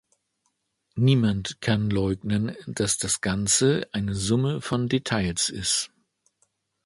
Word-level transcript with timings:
Niemand 0.95 1.61
kann 1.61 1.91
leugnen, 1.91 2.55
dass 2.65 2.97
das 2.97 3.21
Ganze 3.21 3.87
eine 3.91 4.15
Summe 4.15 4.59
von 4.59 4.89
Details 4.89 5.49
ist. 5.49 5.91